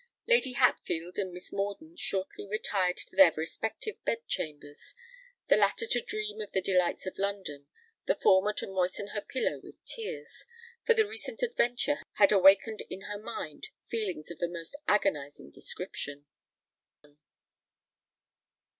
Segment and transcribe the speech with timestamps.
[0.27, 4.95] Lady Hatfield and Miss Mordaunt shortly retired to their respective bed chambers:
[5.47, 9.75] the latter to dream of the delights of London—the former to moisten her pillow with
[9.85, 10.45] tears;
[10.87, 16.25] for the recent adventure had awakened in her mind feelings of the most agonising description.